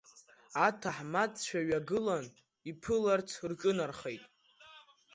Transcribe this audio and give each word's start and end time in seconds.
Аҭаҳмадцәа 0.67 1.59
ҩагылан, 1.67 2.25
иԥыларц 2.69 3.29
рҿынархеит. 3.49 4.23